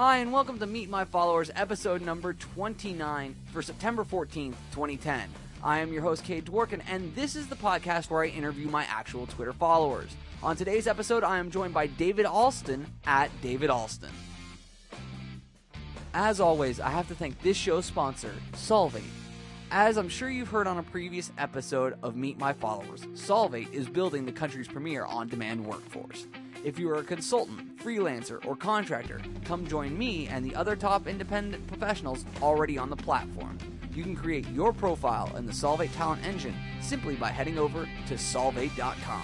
[0.00, 5.28] Hi, and welcome to Meet My Followers, episode number 29 for September 14th, 2010.
[5.62, 8.84] I am your host, Kate Dworkin, and this is the podcast where I interview my
[8.84, 10.16] actual Twitter followers.
[10.42, 14.08] On today's episode, I am joined by David Alston at David Alston.
[16.14, 19.02] As always, I have to thank this show's sponsor, Solvate.
[19.70, 23.86] As I'm sure you've heard on a previous episode of Meet My Followers, Solvate is
[23.86, 26.26] building the country's premier on demand workforce.
[26.62, 31.06] If you are a consultant, freelancer, or contractor, come join me and the other top
[31.06, 33.56] independent professionals already on the platform.
[33.94, 38.14] You can create your profile in the Solvate Talent Engine simply by heading over to
[38.14, 39.22] solvate.com.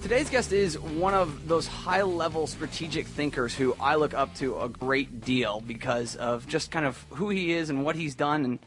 [0.00, 4.58] Today's guest is one of those high level strategic thinkers who I look up to
[4.58, 8.46] a great deal because of just kind of who he is and what he's done.
[8.46, 8.58] And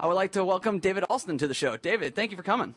[0.00, 1.76] I would like to welcome David Alston to the show.
[1.76, 2.74] David, thank you for coming.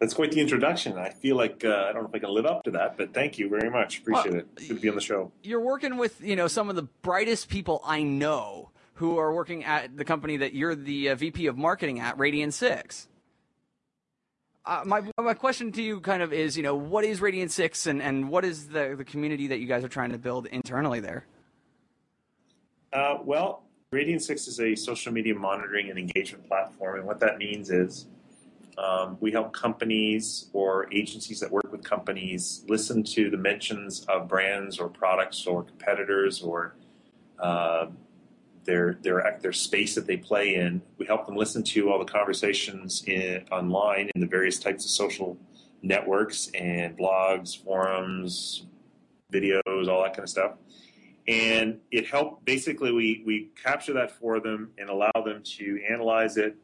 [0.00, 0.98] That's quite the introduction.
[0.98, 3.14] I feel like uh, I don't know if I can live up to that, but
[3.14, 4.00] thank you very much.
[4.00, 4.54] Appreciate well, it.
[4.56, 5.32] Good to be on the show.
[5.42, 9.64] You're working with you know some of the brightest people I know who are working
[9.64, 13.08] at the company that you're the uh, VP of marketing at, Radian Six.
[14.66, 17.86] Uh, my my question to you kind of is, you know, what is Radian Six,
[17.86, 21.00] and, and what is the the community that you guys are trying to build internally
[21.00, 21.26] there?
[22.92, 27.38] Uh, well, Radian Six is a social media monitoring and engagement platform, and what that
[27.38, 28.06] means is
[28.78, 34.28] um, we help companies or agencies that work with companies listen to the mentions of
[34.28, 36.74] brands or products or competitors or
[37.38, 37.86] uh,
[38.64, 40.82] their their their space that they play in.
[40.98, 44.90] We help them listen to all the conversations in, online in the various types of
[44.90, 45.38] social
[45.82, 48.66] networks and blogs, forums,
[49.32, 50.52] videos, all that kind of stuff.
[51.28, 52.44] And it helped.
[52.44, 56.56] Basically, we we capture that for them and allow them to analyze it,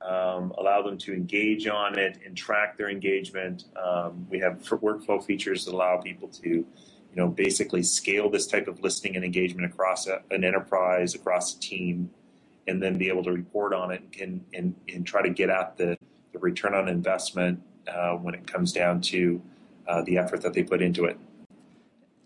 [0.00, 3.64] um, allow them to engage on it and track their engagement.
[3.76, 6.66] Um, we have workflow features that allow people to, you
[7.16, 11.60] know, basically scale this type of listening and engagement across a, an enterprise, across a
[11.60, 12.10] team,
[12.68, 15.76] and then be able to report on it and, and, and try to get at
[15.76, 15.96] the,
[16.32, 19.42] the return on investment uh, when it comes down to
[19.88, 21.18] uh, the effort that they put into it.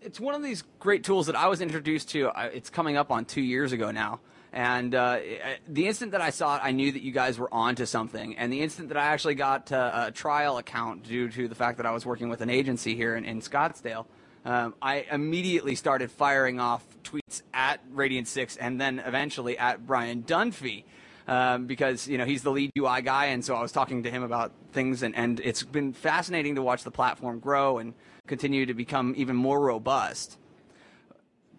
[0.01, 2.29] It's one of these great tools that I was introduced to.
[2.53, 4.19] It's coming up on two years ago now
[4.53, 5.19] and uh,
[5.67, 8.37] the instant that I saw it, I knew that you guys were onto something.
[8.37, 11.87] And the instant that I actually got a trial account due to the fact that
[11.87, 14.05] I was working with an agency here in, in Scottsdale,
[14.45, 20.21] um, I immediately started firing off tweets at Radian Six and then eventually at Brian
[20.21, 20.83] Dunphy.
[21.25, 24.11] Um, because you know he's the lead UI guy, and so I was talking to
[24.11, 27.93] him about things, and, and it's been fascinating to watch the platform grow and
[28.27, 30.37] continue to become even more robust.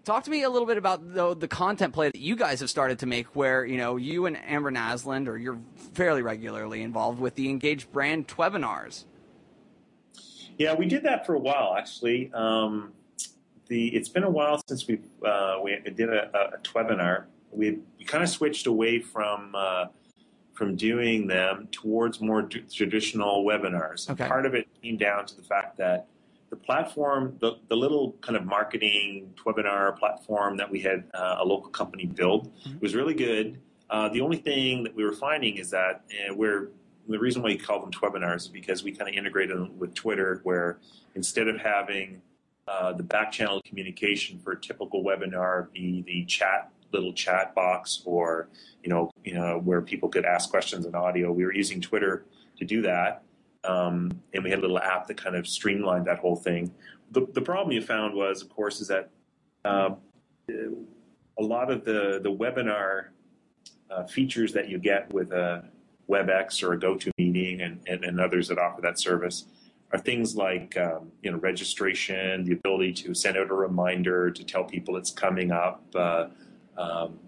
[0.05, 2.69] Talk to me a little bit about the, the content play that you guys have
[2.69, 5.59] started to make, where you know you and Amber Naslund, or you're
[5.95, 9.05] fairly regularly involved with the engaged brand twebinars.
[10.59, 12.31] Yeah, we did that for a while actually.
[12.33, 12.93] Um,
[13.69, 17.25] the it's been a while since we uh, we did a, a webinar.
[17.51, 19.87] We, we kind of switched away from uh,
[20.53, 24.09] from doing them towards more traditional webinars.
[24.11, 24.29] Okay.
[24.29, 26.07] Part of it came down to the fact that
[26.55, 31.45] the platform, the, the little kind of marketing webinar platform that we had uh, a
[31.45, 32.79] local company build mm-hmm.
[32.81, 33.61] was really good.
[33.91, 36.71] Uh, the only thing that we were finding is that uh, we're
[37.09, 39.93] the reason why we call them twebinars is because we kind of integrated them with
[39.95, 40.79] Twitter, where
[41.17, 42.23] instead of having
[42.67, 48.03] uh, the back channel communication for a typical webinar be the chat little chat box
[48.05, 48.49] or
[48.85, 52.25] you know you know where people could ask questions in audio, we were using Twitter
[52.59, 53.25] to do that.
[53.65, 56.73] Um, and we had a little app that kind of streamlined that whole thing.
[57.13, 59.11] The, the problem you found was, of course, is that
[59.65, 59.95] uh,
[60.49, 63.07] a lot of the, the webinar
[63.91, 65.65] uh, features that you get with a
[66.09, 69.47] WebEx or a GoToMeeting and, and, and others that offer that service
[69.93, 74.45] are things like um, you know registration, the ability to send out a reminder to
[74.45, 76.27] tell people it's coming up, uh,
[76.77, 77.19] um,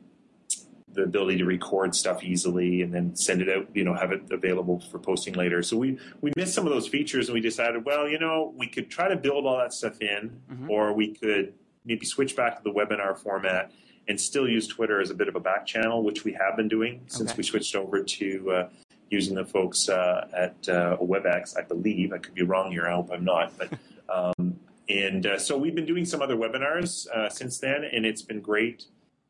[0.96, 4.22] the ability to record stuff easily and then send it out, you know, have it
[4.30, 5.62] available for posting later.
[5.62, 8.66] So we we missed some of those features and we decided, well, you know, we
[8.66, 10.70] could try to build all that stuff in, mm-hmm.
[10.70, 11.54] or we could
[11.84, 13.70] maybe switch back to the webinar format
[14.08, 16.68] and still use Twitter as a bit of a back channel, which we have been
[16.68, 18.68] doing since we switched over to uh,
[19.10, 22.12] using the folks uh, at uh, WebEx, I believe.
[22.12, 22.86] I could be wrong here.
[22.86, 23.70] I hope I'm not, but.
[24.08, 28.22] Um, and uh, so we've been doing some other webinars uh, since then, and it's
[28.22, 28.84] been great.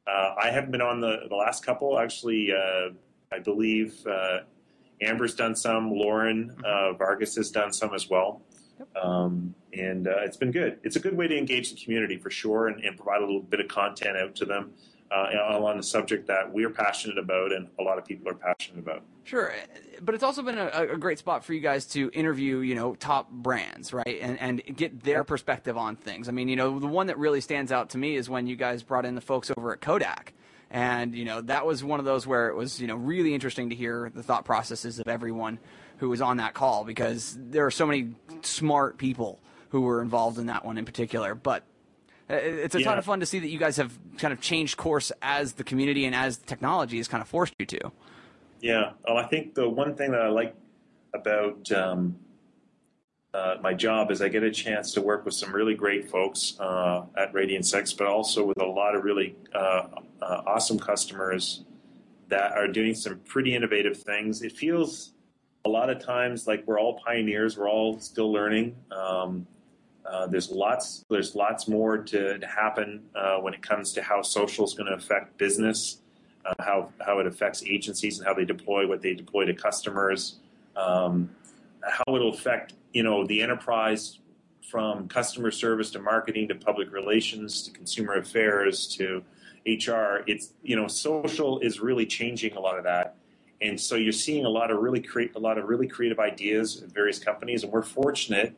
[0.07, 1.99] Uh, I haven't been on the, the last couple.
[1.99, 2.91] Actually, uh,
[3.33, 4.41] I believe uh,
[5.01, 5.91] Amber's done some.
[5.91, 8.43] Lauren uh, Vargas has done some as well.
[9.01, 10.79] Um, and uh, it's been good.
[10.83, 13.41] It's a good way to engage the community for sure and, and, provide a little
[13.41, 14.73] bit of content out to them.
[15.11, 18.79] Uh, on the subject that we're passionate about and a lot of people are passionate
[18.79, 19.03] about.
[19.25, 19.53] Sure,
[20.01, 22.95] but it's also been a, a, great spot for you guys to interview, you know,
[22.95, 26.29] top brands, right, and and get their perspective on things.
[26.29, 28.57] I mean, you know, the one that really stands out to me is when you
[28.57, 30.33] guys brought in the folks over at Kodak,
[30.71, 33.71] and you know that was one of those where it was you know really interesting
[33.71, 35.59] to hear the thought processes of everyone
[35.99, 38.13] who was on that call because there are so many
[38.43, 41.65] smart people who were involved in that one in particular, but
[42.29, 42.85] it's a yeah.
[42.85, 45.65] ton of fun to see that you guys have kind of changed course as the
[45.65, 47.93] community and as technology has kind of forced you to.
[48.61, 50.55] Yeah, well, I think the one thing that I like
[51.15, 52.17] about um,
[53.37, 56.57] uh, my job is I get a chance to work with some really great folks
[56.59, 59.89] uh, at Radian6, but also with a lot of really uh,
[60.23, 61.65] uh, awesome customers
[62.29, 64.43] that are doing some pretty innovative things.
[64.43, 65.13] It feels
[65.65, 68.75] a lot of times like we're all pioneers, we're all still learning.
[68.91, 69.47] Um,
[70.09, 71.05] uh, there's lots.
[71.11, 74.87] There's lots more to, to happen uh, when it comes to how social is going
[74.87, 75.99] to affect business,
[76.45, 80.37] uh, how how it affects agencies and how they deploy what they deploy to customers,
[80.77, 81.31] um,
[81.83, 84.21] how it'll affect you know the enterprise
[84.71, 89.23] from customer service to marketing to public relations to consumer affairs to
[89.67, 90.23] HR.
[90.29, 93.17] It's you know social is really changing a lot of that,
[93.61, 96.81] and so you're seeing a lot of really create a lot of really creative ideas
[96.81, 98.55] in various companies, and we're fortunate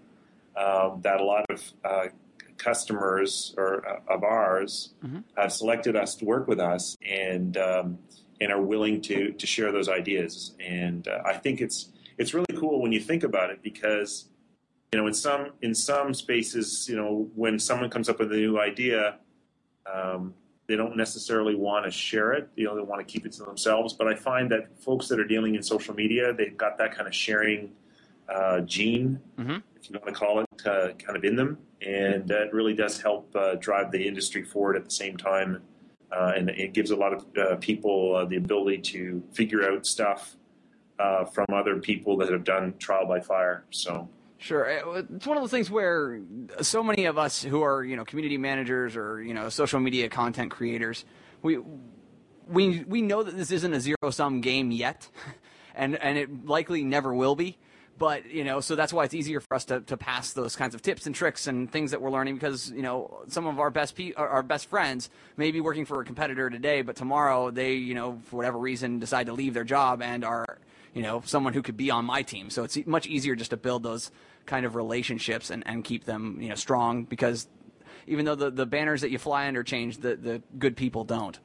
[0.58, 2.06] um, that a lot of uh,
[2.56, 5.20] customers or uh, of ours mm-hmm.
[5.36, 7.98] have selected us to work with us and um,
[8.40, 10.54] and are willing to to share those ideas.
[10.60, 14.28] And uh, I think it's it's really cool when you think about it because
[14.92, 18.36] you know in some in some spaces you know when someone comes up with a
[18.36, 19.18] new idea.
[19.90, 20.34] Um,
[20.66, 22.50] they don't necessarily want to share it.
[22.54, 23.94] You know, they want to keep it to themselves.
[23.94, 27.08] But I find that folks that are dealing in social media, they've got that kind
[27.08, 27.72] of sharing
[28.28, 29.56] uh, gene, mm-hmm.
[29.76, 33.00] if you want to call it, uh, kind of in them, and that really does
[33.00, 35.62] help uh, drive the industry forward at the same time.
[36.10, 39.84] Uh, and it gives a lot of uh, people uh, the ability to figure out
[39.84, 40.36] stuff
[41.32, 43.64] from other people that have done trial by fire.
[43.70, 44.08] So.
[44.40, 46.20] Sure, it's one of those things where
[46.60, 50.08] so many of us who are you know community managers or you know social media
[50.08, 51.04] content creators,
[51.42, 51.58] we
[52.46, 55.08] we we know that this isn't a zero sum game yet,
[55.74, 57.58] and and it likely never will be
[57.98, 60.74] but you know so that's why it's easier for us to, to pass those kinds
[60.74, 63.70] of tips and tricks and things that we're learning because you know some of our
[63.70, 67.74] best pe- our best friends may be working for a competitor today but tomorrow they
[67.74, 70.58] you know for whatever reason decide to leave their job and are
[70.94, 72.50] you know someone who could be on my team.
[72.50, 74.10] So it's much easier just to build those
[74.46, 77.46] kind of relationships and, and keep them you know strong because
[78.06, 81.38] even though the, the banners that you fly under change the, the good people don't.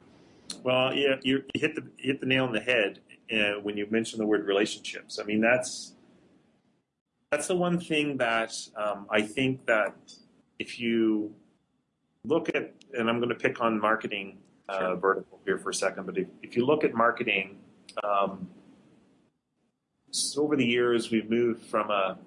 [0.64, 3.00] Well yeah you hit the hit the nail on the head
[3.32, 5.20] uh, when you mention the word relationships.
[5.20, 5.94] I mean that's
[7.34, 9.96] that's the one thing that um, I think that
[10.60, 11.34] if you
[12.26, 14.38] look at, and I'm going to pick on marketing
[14.70, 14.96] uh, sure.
[14.98, 17.58] vertical here for a second, but if, if you look at marketing,
[18.04, 18.48] um,
[20.12, 22.20] so over the years we've moved from a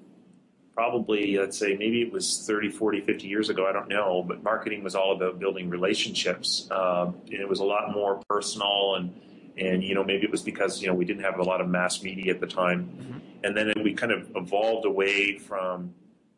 [0.75, 4.43] probably let's say maybe it was 30 40 50 years ago i don't know but
[4.43, 9.19] marketing was all about building relationships um, and it was a lot more personal and
[9.59, 11.69] and you know maybe it was because you know we didn't have a lot of
[11.69, 12.85] mass media at the time.
[12.85, 13.19] Mm-hmm.
[13.45, 15.95] and then we kind of evolved away from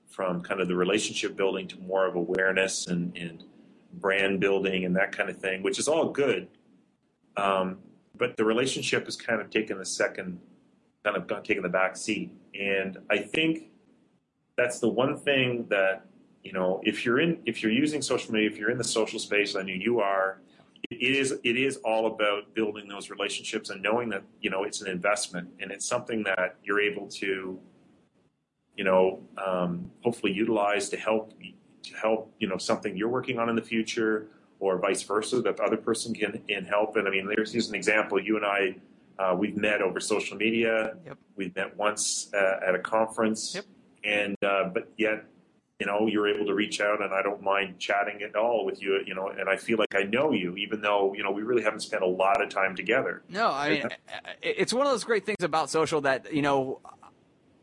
[0.08, 3.44] from kind of the relationship building to more of awareness and, and
[3.92, 6.48] brand building and that kind of thing which is all good.
[7.36, 7.78] Um,
[8.16, 10.40] but the relationship has kind of taken the second
[11.04, 12.32] kind of taken the back seat.
[12.58, 13.70] And i think
[14.56, 16.04] that's the one thing that
[16.42, 19.18] you know if you're in if you're using social media if you're in the social
[19.18, 20.40] space i know you are
[20.90, 24.80] it is it is all about building those relationships and knowing that you know it's
[24.80, 27.58] an investment and it's something that you're able to
[28.76, 31.32] you know um, hopefully utilize to help
[31.82, 34.28] to help you know something you're working on in the future
[34.60, 37.68] or vice versa that the other person can, can help and i mean there's here's
[37.68, 38.74] an example you and i
[39.18, 41.18] uh, we've met over social media yep.
[41.36, 43.64] we've met once uh, at a conference yep.
[44.04, 45.24] and uh, but yet
[45.78, 48.82] you know, you're able to reach out and I don't mind chatting at all with
[48.82, 51.42] you, you know, and I feel like I know you, even though, you know, we
[51.42, 53.22] really haven't spent a lot of time together.
[53.28, 53.88] No, I mean,
[54.42, 56.80] it's one of those great things about social that, you know,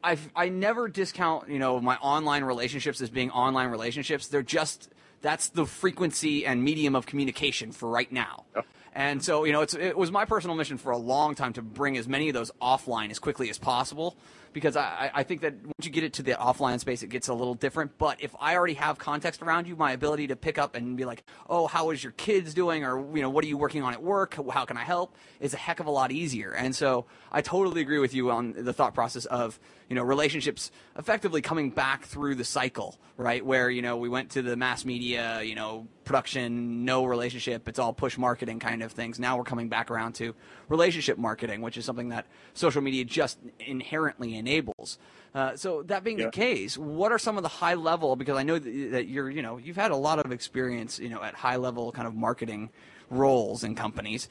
[0.02, 4.28] I I never discount, you know, my online relationships as being online relationships.
[4.28, 4.90] They're just,
[5.22, 8.46] that's the frequency and medium of communication for right now.
[8.56, 8.66] Yep.
[8.94, 11.62] And so, you know, it's it was my personal mission for a long time to
[11.62, 14.16] bring as many of those offline as quickly as possible
[14.56, 17.28] because I, I think that once you get it to the offline space, it gets
[17.28, 17.98] a little different.
[17.98, 21.04] But if I already have context around you, my ability to pick up and be
[21.04, 22.86] like, oh, how is your kids doing?
[22.86, 24.36] Or, you know, what are you working on at work?
[24.50, 25.14] How can I help?
[25.42, 26.54] Is a heck of a lot easier.
[26.54, 29.60] And so I totally agree with you on the thought process of,
[29.90, 33.46] you know, relationships effectively coming back through the cycle, right?
[33.46, 37.80] Where, you know, we went to the mass media, you know, production, no relationship, it's
[37.80, 39.20] all push marketing kind of things.
[39.20, 40.34] Now we're coming back around to
[40.70, 44.98] relationship marketing, which is something that social media just inherently enables.
[45.34, 46.26] Uh, so that being yeah.
[46.26, 48.16] the case, what are some of the high level?
[48.16, 51.10] Because I know that, that you're, you know, you've had a lot of experience, you
[51.10, 52.70] know, at high level kind of marketing
[53.10, 54.30] roles in companies.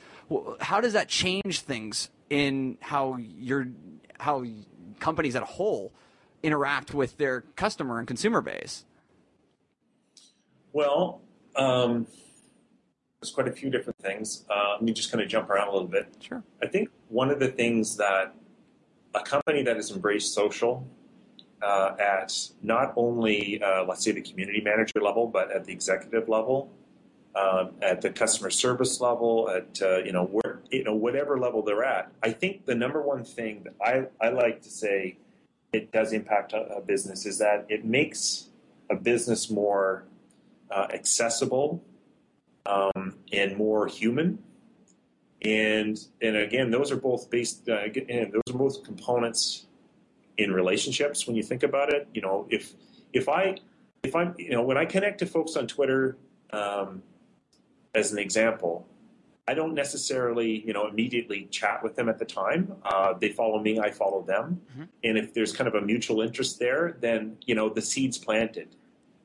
[0.60, 3.68] How does that change things in how you're,
[4.18, 4.44] how
[5.00, 5.92] companies as a whole
[6.42, 8.84] interact with their customer and consumer base?
[10.72, 11.20] Well,
[11.56, 12.06] um,
[13.20, 14.44] there's quite a few different things.
[14.50, 16.08] Uh, let me just kind of jump around a little bit.
[16.20, 16.42] Sure.
[16.62, 18.34] I think one of the things that
[19.14, 20.86] a company that has embraced social
[21.62, 26.28] uh, at not only, uh, let's say, the community manager level, but at the executive
[26.28, 26.70] level,
[27.34, 31.62] um, at the customer service level, at uh, you know where you know whatever level
[31.62, 32.12] they're at.
[32.22, 35.16] I think the number one thing that I, I like to say
[35.72, 38.50] it does impact a, a business is that it makes
[38.90, 40.04] a business more
[40.70, 41.82] uh, accessible
[42.66, 44.38] um, and more human.
[45.44, 47.68] And and again, those are both based.
[47.68, 49.66] Uh, again, those are both components
[50.38, 51.26] in relationships.
[51.26, 52.74] When you think about it, you know, if
[53.12, 53.56] if I
[54.02, 56.16] if I'm you know when I connect to folks on Twitter,
[56.52, 57.02] um,
[57.94, 58.86] as an example,
[59.46, 62.74] I don't necessarily, you know, immediately chat with them at the time.
[62.82, 64.84] Uh, they follow me, I follow them, mm-hmm.
[65.04, 68.74] and if there's kind of a mutual interest there, then you know the seeds planted.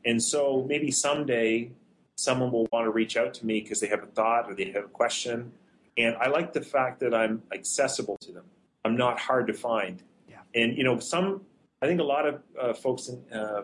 [0.06, 1.72] And so maybe someday
[2.16, 4.66] someone will want to reach out to me because they have a thought or they
[4.72, 5.54] have a question.
[6.00, 8.46] And I like the fact that I'm accessible to them.
[8.86, 10.02] I'm not hard to find.
[10.30, 10.38] Yeah.
[10.56, 11.42] And, you know, some,
[11.82, 13.64] I think a lot of uh, folks in, uh,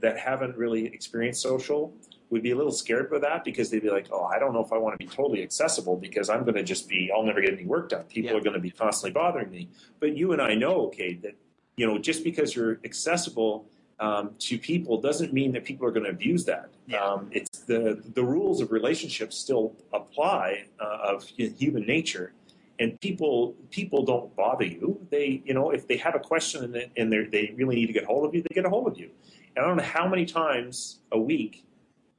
[0.00, 1.94] that haven't really experienced social
[2.30, 4.64] would be a little scared by that because they'd be like, oh, I don't know
[4.64, 7.40] if I want to be totally accessible because I'm going to just be, I'll never
[7.40, 8.04] get any work done.
[8.04, 8.36] People yeah.
[8.38, 9.68] are going to be constantly bothering me.
[9.98, 11.34] But you and I know, okay, that,
[11.76, 13.66] you know, just because you're accessible
[13.98, 16.70] um, to people doesn't mean that people are going to abuse that.
[16.86, 17.04] Yeah.
[17.04, 17.30] Um,
[17.66, 22.32] the the rules of relationships still apply uh, of human nature,
[22.78, 25.00] and people people don't bother you.
[25.10, 26.64] They you know if they have a question
[26.96, 28.98] and, they, they really need to get hold of you, they get a hold of
[28.98, 29.10] you.
[29.56, 31.64] And I don't know how many times a week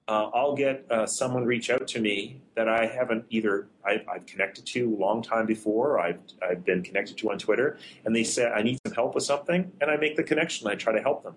[0.07, 4.25] uh, I'll get uh, someone reach out to me that I haven't either I, have
[4.25, 8.23] connected to a long time before, I've, I've been connected to on Twitter, and they
[8.23, 10.67] say I need some help with something, and I make the connection.
[10.67, 11.35] I try to help them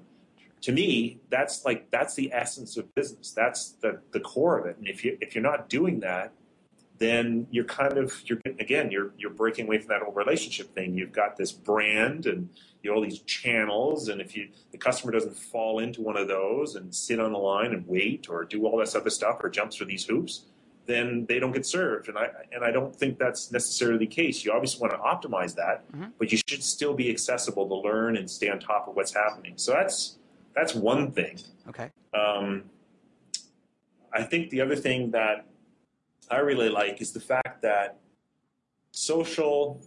[0.65, 3.33] to me, that's like that's the essence of business.
[3.33, 4.79] That's the the core of it.
[4.79, 6.33] And if you if you're not doing that,
[6.97, 10.97] then you're kind of you're again you're you're breaking away from that old relationship thing.
[10.97, 12.49] You've got this brand and
[12.83, 16.29] you know all these channels, and if you the customer doesn't fall into one of
[16.29, 19.51] those and sit on the line and wait or do all this other stuff or
[19.51, 20.47] jump through these hoops,
[20.87, 22.09] then they don't get served.
[22.09, 24.47] And I and I don't think that's necessarily the case.
[24.47, 26.07] You obviously want to optimize that, mm-hmm.
[26.19, 29.53] but you should still be accessible to learn and stay on top of what's happening.
[29.57, 30.17] So that's
[30.55, 31.39] that's one thing.
[31.69, 31.91] Okay.
[32.13, 32.65] Um,
[34.13, 35.47] I think the other thing that
[36.31, 37.99] I really like is the fact that
[38.93, 39.81] social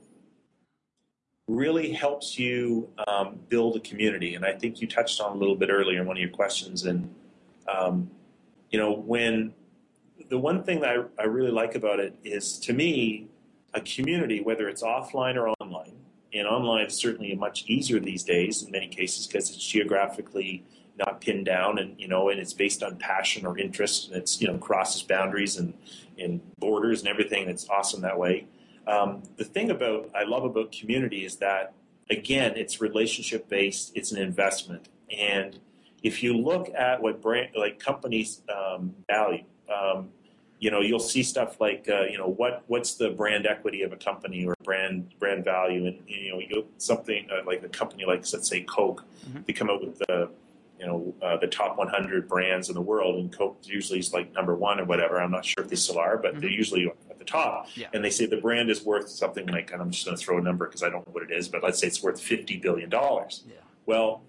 [1.47, 4.35] really helps you um, build a community.
[4.35, 6.85] And I think you touched on a little bit earlier in one of your questions.
[6.85, 7.13] And,
[7.73, 8.11] um,
[8.69, 9.53] you know, when
[10.29, 13.27] the one thing that I, I really like about it is to me,
[13.73, 15.66] a community, whether it's offline or online,
[16.37, 20.63] and online is certainly much easier these days in many cases because it's geographically
[20.97, 24.41] not pinned down and you know and it's based on passion or interest and it's
[24.41, 25.73] you know crosses boundaries and,
[26.17, 28.47] and borders and everything it's awesome that way.
[28.87, 31.73] Um, the thing about i love about community is that
[32.09, 34.89] again it's relationship based it's an investment.
[35.15, 35.59] And
[36.03, 40.09] if you look at what brand like companies um, value um,
[40.59, 43.93] you know, you'll see stuff like, uh, you know, what what's the brand equity of
[43.93, 48.05] a company or brand brand value, and you know, you something uh, like a company
[48.05, 49.41] like let's say Coke, mm-hmm.
[49.45, 50.29] they come out with the
[50.79, 54.33] you know uh, the top 100 brands in the world, and Coke usually is like
[54.33, 55.21] number one or whatever.
[55.21, 56.41] I'm not sure if they still are, but mm-hmm.
[56.41, 57.67] they're usually at the top.
[57.75, 57.87] Yeah.
[57.93, 60.39] And they say the brand is worth something like, and I'm just going to throw
[60.39, 62.57] a number because I don't know what it is, but let's say it's worth 50
[62.57, 63.43] billion dollars.
[63.47, 63.55] Yeah.
[63.85, 64.23] Well,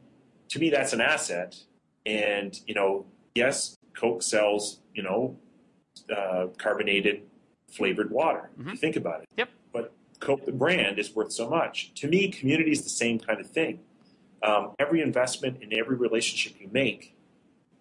[0.50, 1.56] to me, that's an asset,
[2.04, 5.38] and you know, yes, Coke sells you know
[6.14, 7.23] uh, carbonated
[7.71, 8.50] flavored water.
[8.59, 8.75] Mm-hmm.
[8.75, 9.28] think about it.
[9.37, 9.50] Yep.
[9.73, 11.93] But Coke, the brand, is worth so much.
[11.97, 13.81] To me, community is the same kind of thing.
[14.43, 17.14] Um, every investment in every relationship you make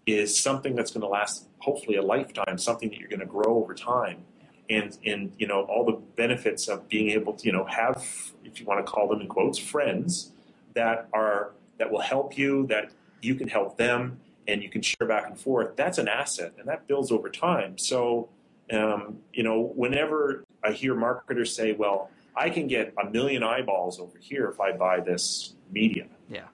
[0.06, 3.56] is something that's going to last hopefully a lifetime, something that you're going to grow
[3.58, 4.26] over time.
[4.70, 8.06] And, and you know all the benefits of being able to you know have
[8.44, 10.34] if you want to call them in quotes friends
[10.74, 15.08] that are that will help you, that you can help them, and you can share
[15.08, 15.76] back and forth.
[15.76, 17.78] That's an asset, and that builds over time.
[17.78, 18.30] So,
[18.72, 24.00] um, you know, whenever I hear marketers say, "Well, I can get a million eyeballs
[24.00, 26.48] over here if I buy this media," yeah,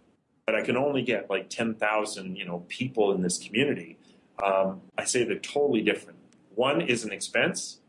[0.46, 3.98] but I can only get like ten thousand, you know, people in this community.
[4.44, 6.20] Um, I say they're totally different.
[6.56, 7.80] One is an expense.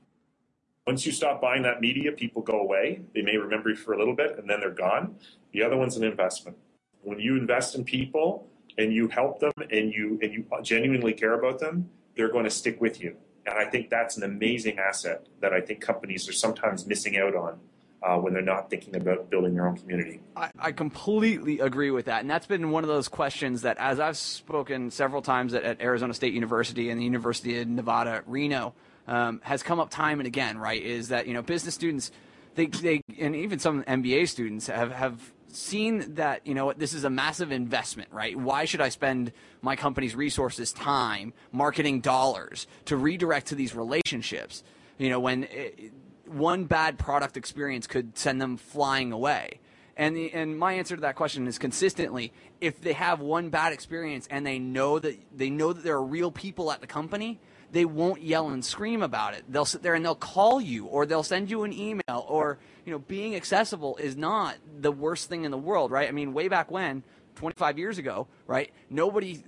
[0.86, 3.00] Once you stop buying that media, people go away.
[3.14, 5.16] They may remember you for a little bit and then they're gone.
[5.52, 6.58] The other one's an investment.
[7.02, 8.46] When you invest in people
[8.78, 12.50] and you help them and you and you genuinely care about them, they're going to
[12.50, 13.16] stick with you.
[13.46, 17.34] And I think that's an amazing asset that I think companies are sometimes missing out
[17.34, 17.60] on
[18.04, 20.20] uh, when they're not thinking about building their own community.
[20.36, 22.20] I, I, completely agree with that.
[22.20, 25.80] And that's been one of those questions that, as I've spoken several times at, at
[25.80, 28.74] Arizona State University and the University of Nevada, Reno,
[29.06, 30.82] um, has come up time and again, right?
[30.82, 32.10] Is that, you know, business students,
[32.54, 37.04] they, they and even some MBA students have, have seen that, you know, this is
[37.04, 38.36] a massive investment, right?
[38.36, 39.32] Why should I spend
[39.62, 44.62] my company's resources, time, marketing dollars to redirect to these relationships?
[44.98, 45.92] You know, when it,
[46.26, 49.60] one bad product experience could send them flying away.
[49.96, 53.72] And the, and my answer to that question is consistently if they have one bad
[53.72, 57.38] experience and they know that they know that there are real people at the company,
[57.70, 59.44] they won't yell and scream about it.
[59.48, 62.92] They'll sit there and they'll call you or they'll send you an email or you
[62.92, 66.08] know being accessible is not the worst thing in the world, right?
[66.08, 67.02] I mean, way back when,
[67.36, 68.72] 25 years ago, right?
[68.90, 69.42] Nobody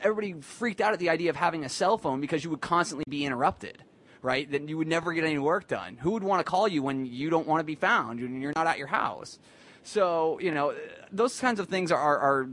[0.00, 3.04] everybody freaked out at the idea of having a cell phone because you would constantly
[3.08, 3.82] be interrupted
[4.22, 4.50] right?
[4.50, 5.98] Then you would never get any work done.
[6.00, 8.52] Who would want to call you when you don't want to be found and you're
[8.56, 9.38] not at your house?
[9.84, 10.74] So, you know,
[11.12, 12.48] those kinds of things are, are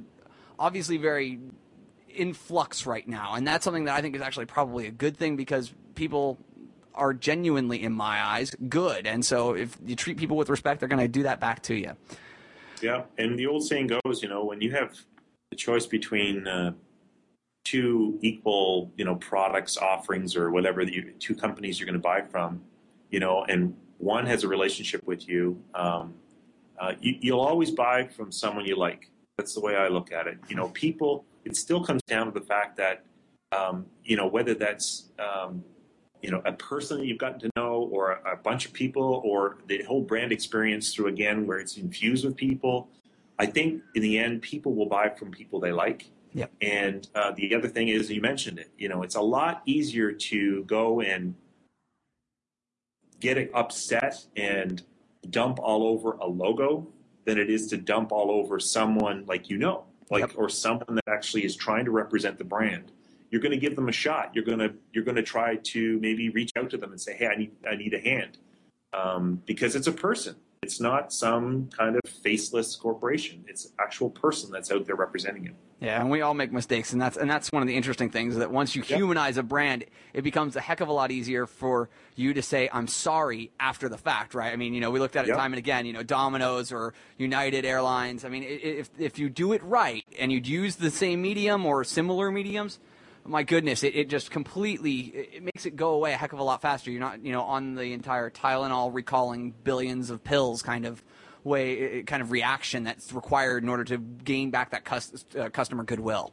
[0.59, 1.39] obviously very
[2.09, 3.33] in flux right now.
[3.33, 6.37] And that's something that I think is actually probably a good thing because people
[6.95, 9.07] are genuinely, in my eyes, good.
[9.07, 11.75] And so if you treat people with respect, they're going to do that back to
[11.75, 11.91] you.
[12.81, 13.03] Yeah.
[13.17, 14.97] And the old saying goes, you know, when you have
[15.51, 16.73] the choice between uh,
[17.63, 22.21] two equal, you know, products offerings or whatever the two companies you're going to buy
[22.21, 22.61] from,
[23.09, 26.13] you know, and one has a relationship with you, um,
[26.79, 29.09] uh, you, will always buy from someone you like.
[29.37, 30.37] That's the way I look at it.
[30.49, 31.25] You know, people.
[31.45, 33.03] It still comes down to the fact that,
[33.51, 35.63] um, you know, whether that's um,
[36.23, 39.21] you know a person that you've gotten to know, or a, a bunch of people,
[39.23, 42.89] or the whole brand experience through again where it's infused with people.
[43.37, 46.09] I think in the end, people will buy from people they like.
[46.33, 46.51] Yep.
[46.61, 48.71] And uh, the other thing is, you mentioned it.
[48.77, 51.35] You know, it's a lot easier to go and
[53.19, 54.81] get upset and
[55.29, 56.87] dump all over a logo
[57.25, 60.33] than it is to dump all over someone like you know, like yep.
[60.35, 62.91] or someone that actually is trying to represent the brand.
[63.33, 64.29] You're going to give them a shot.
[64.35, 67.15] You're going to you're going to try to maybe reach out to them and say,
[67.15, 68.37] "Hey, I need I need a hand,"
[68.93, 70.35] um, because it's a person.
[70.61, 73.43] It's not some kind of faceless corporation.
[73.47, 75.55] It's an actual person that's out there representing it.
[75.79, 78.35] Yeah, and we all make mistakes, and that's and that's one of the interesting things
[78.35, 81.89] that once you humanize a brand, it becomes a heck of a lot easier for
[82.15, 84.53] you to say I'm sorry after the fact, right?
[84.53, 85.37] I mean, you know, we looked at it yep.
[85.37, 85.87] time and again.
[85.87, 88.25] You know, Domino's or United Airlines.
[88.25, 91.83] I mean, if if you do it right and you'd use the same medium or
[91.83, 92.79] similar mediums,
[93.25, 96.43] my goodness, it, it just completely it makes it go away a heck of a
[96.43, 96.91] lot faster.
[96.91, 101.03] You're not, you know, on the entire Tylenol recalling billions of pills kind of
[101.43, 105.83] way, kind of reaction that's required in order to gain back that cus- uh, customer
[105.83, 106.31] goodwill.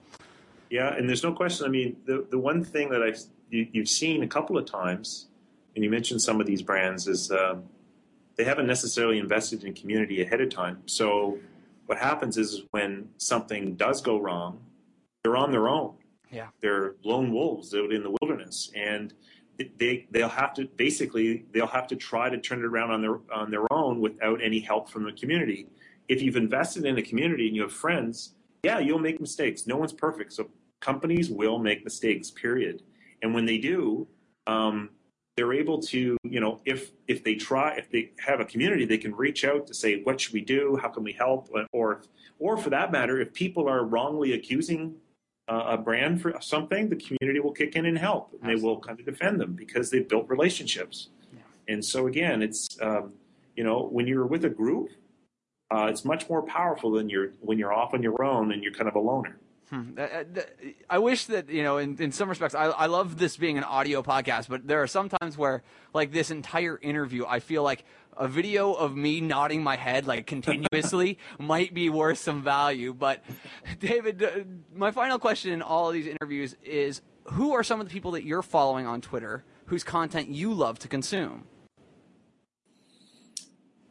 [0.68, 1.66] Yeah, and there's no question.
[1.66, 5.26] I mean, the the one thing that I've you, have seen a couple of times,
[5.74, 7.64] and you mentioned some of these brands, is um,
[8.37, 10.83] they haven't necessarily invested in community ahead of time.
[10.87, 11.38] So
[11.87, 14.61] what happens is when something does go wrong,
[15.22, 15.94] they're on their own
[16.31, 16.49] yeah.
[16.61, 19.12] They're lone wolves out in the wilderness, and
[19.79, 23.19] they they'll have to basically they'll have to try to turn it around on their
[23.33, 25.66] on their own without any help from the community.
[26.09, 29.66] If you've invested in a community and you have friends, yeah, you'll make mistakes.
[29.66, 30.49] No one's perfect, so
[30.81, 32.31] companies will make mistakes.
[32.31, 32.83] Period.
[33.23, 34.09] And when they do,
[34.47, 34.90] um,
[35.37, 38.99] they're able to, you know, if if they try, if they have a community, they
[38.99, 40.79] can reach out to say, what should we do?
[40.81, 41.49] How can we help?
[41.73, 42.03] Or
[42.38, 44.97] or for that matter, if people are wrongly accusing
[45.55, 48.33] a brand for something, the community will kick in and help.
[48.41, 51.09] And they will kind of defend them because they've built relationships.
[51.33, 51.75] Yeah.
[51.75, 53.13] And so again, it's um,
[53.57, 54.91] you know when you're with a group,
[55.71, 58.73] uh, it's much more powerful than you're when you're off on your own and you're
[58.73, 59.37] kind of a loner.
[59.71, 59.93] Hmm.
[59.97, 60.25] Uh, uh,
[60.89, 63.63] I wish that you know, in, in some respects, I, I love this being an
[63.63, 65.63] audio podcast, but there are some times where,
[65.95, 67.85] like this entire interview, I feel like
[68.16, 72.92] a video of me nodding my head like continuously might be worth some value.
[72.92, 73.25] But
[73.79, 74.31] David, uh,
[74.75, 78.12] my final question in all of these interviews is: Who are some of the people
[78.12, 81.44] that you're following on Twitter whose content you love to consume?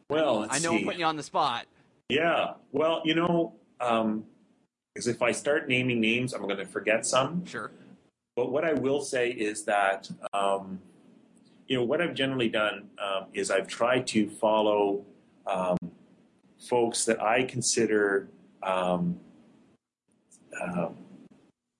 [0.08, 0.78] Well, I know see.
[0.78, 1.66] I'm putting you on the spot.
[2.08, 2.54] Yeah.
[2.72, 4.24] Well, you know, um,
[4.94, 7.46] because if I start naming names, I'm going to forget some.
[7.46, 7.70] Sure.
[8.36, 10.80] But what I will say is that, um,
[11.70, 15.04] you know, what I've generally done um, is I've tried to follow
[15.46, 15.78] um,
[16.58, 18.28] folks that I consider
[18.64, 19.20] um,
[20.60, 20.88] uh,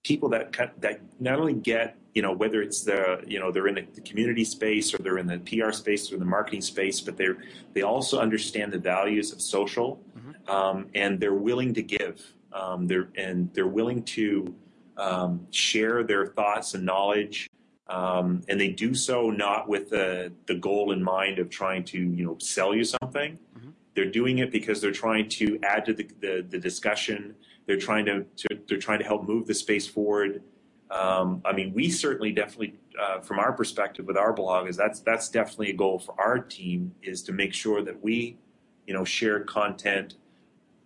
[0.05, 3.74] people that that not only get you know whether it's the you know they're in
[3.74, 7.26] the community space or they're in the PR space or the marketing space, but they
[7.72, 10.50] they also understand the values of social mm-hmm.
[10.50, 12.22] um, and they're willing to give.
[12.53, 14.55] Um, they're and they're willing to
[14.96, 17.50] um, share their thoughts and knowledge.
[17.90, 21.98] Um, and they do so not with the, the goal in mind of trying to
[21.98, 23.37] you know sell you something.
[23.59, 23.70] Mm-hmm.
[23.94, 27.35] They're doing it because they're trying to add to the, the, the discussion.
[27.66, 30.42] They're trying to, to, they're trying to help move the space forward.
[30.88, 35.00] Um, I mean, we certainly definitely, uh, from our perspective with our blog, is that's
[35.00, 38.38] that's definitely a goal for our team is to make sure that we,
[38.87, 40.14] you know, share content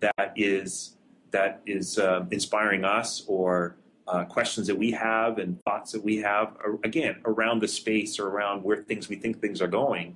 [0.01, 0.97] that is
[1.33, 6.17] that is uh, inspiring us or uh, questions that we have and thoughts that we
[6.19, 10.15] have again around the space or around where things we think things are going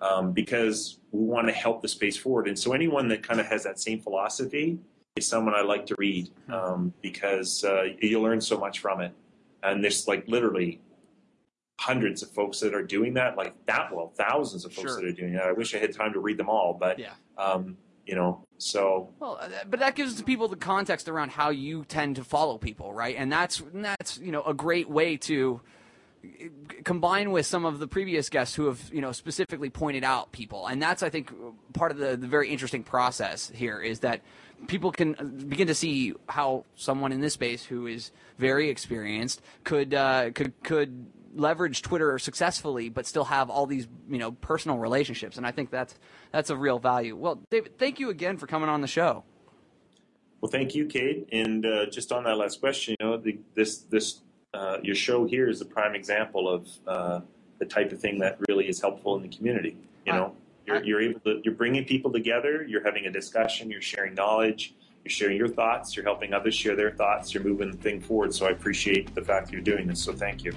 [0.00, 2.48] um, because we want to help the space forward.
[2.48, 4.78] And so anyone that kind of has that same philosophy
[5.16, 9.12] is someone I like to read um, because uh, you learn so much from it.
[9.62, 10.80] And there's like literally
[11.80, 15.00] hundreds of folks that are doing that, like that, well, thousands of folks sure.
[15.00, 15.44] that are doing that.
[15.44, 17.12] I wish I had time to read them all, but yeah.
[17.36, 17.76] Um,
[18.08, 22.16] you know, so well, uh, but that gives people the context around how you tend
[22.16, 23.14] to follow people, right?
[23.16, 25.60] And that's that's you know a great way to
[26.84, 30.66] combine with some of the previous guests who have you know specifically pointed out people
[30.66, 31.32] and that's i think
[31.74, 34.20] part of the, the very interesting process here is that
[34.66, 35.12] people can
[35.48, 40.52] begin to see how someone in this space who is very experienced could uh, could
[40.64, 45.50] could leverage Twitter successfully, but still have all these you know personal relationships, and I
[45.50, 45.94] think that's
[46.32, 47.16] that's a real value.
[47.16, 49.24] Well, David, thank you again for coming on the show.
[50.40, 51.28] Well, thank you, Kate.
[51.32, 54.20] And uh, just on that last question, you know, the, this this
[54.54, 57.20] uh, your show here is a prime example of uh,
[57.58, 59.76] the type of thing that really is helpful in the community.
[60.06, 62.64] You know, you're, you're able to you're bringing people together.
[62.64, 63.70] You're having a discussion.
[63.70, 64.74] You're sharing knowledge.
[65.04, 65.96] You're sharing your thoughts.
[65.96, 67.34] You're helping others share their thoughts.
[67.34, 68.34] You're moving the thing forward.
[68.34, 70.02] So I appreciate the fact that you're doing this.
[70.02, 70.52] So thank you.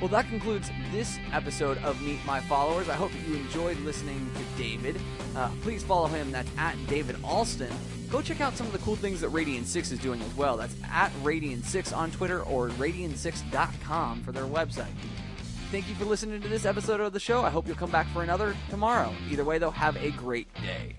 [0.00, 2.88] Well, that concludes this episode of Meet My Followers.
[2.88, 5.00] I hope you enjoyed listening to David.
[5.34, 6.30] Uh, please follow him.
[6.30, 7.72] That's at David Alston
[8.10, 10.56] go check out some of the cool things that Radian 6 is doing as well.
[10.56, 14.86] That's at Radian 6 on Twitter or radian6.com for their website.
[15.70, 17.42] Thank you for listening to this episode of the show.
[17.42, 19.14] I hope you'll come back for another tomorrow.
[19.30, 20.94] Either way, though, have a great day.